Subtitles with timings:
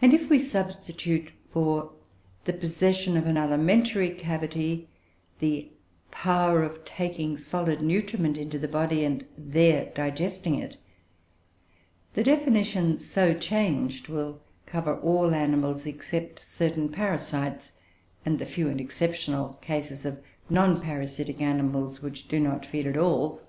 [0.00, 1.92] And, if we substitute for
[2.46, 4.88] the possession of an alimentary cavity,
[5.38, 5.70] the
[6.10, 10.78] power of taking solid nutriment into the body and there digesting it,
[12.14, 17.74] the definition so changed will cover all animals except certain parasites,
[18.24, 22.96] and the few and exceptional cases of non parasitic animals which do not feed at
[22.96, 23.42] all.